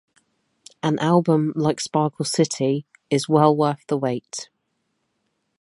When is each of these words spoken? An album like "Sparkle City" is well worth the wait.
An 0.81 0.97
album 0.97 1.53
like 1.55 1.79
"Sparkle 1.79 2.25
City" 2.25 2.87
is 3.11 3.29
well 3.29 3.55
worth 3.55 3.85
the 3.85 3.99
wait. 3.99 4.49